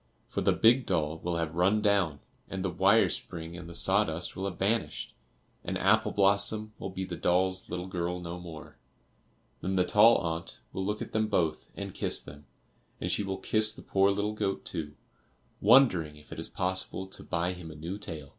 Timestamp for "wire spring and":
2.71-3.69